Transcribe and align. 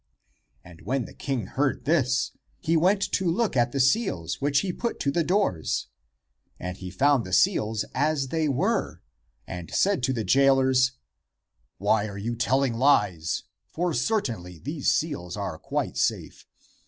And 0.63 0.81
when 0.81 1.05
the 1.05 1.13
king 1.13 1.45
heard 1.45 1.85
this, 1.85 2.31
he 2.59 2.75
went 2.75 3.03
to 3.11 3.29
look 3.29 3.55
at 3.55 3.71
the 3.71 3.79
seals 3.79 4.41
which 4.41 4.61
he 4.61 4.73
put 4.73 4.99
to 5.01 5.11
the 5.11 5.23
doors. 5.23 5.89
And 6.59 6.75
he 6.77 6.89
found 6.89 7.23
the 7.23 7.31
seals 7.31 7.85
as 7.93 8.29
they 8.29 8.47
were, 8.49 9.03
and 9.45 9.69
said 9.69 10.01
to 10.01 10.11
the 10.13 10.23
jailers, 10.23 10.93
"Why 11.77 12.07
are 12.07 12.17
you 12.17 12.35
telling 12.35 12.73
lies? 12.73 13.43
for 13.67 13.93
certainly 13.93 14.57
these 14.57 14.91
seals 14.91 15.37
are 15.37 15.59
quite 15.59 15.97
safe. 15.97 16.47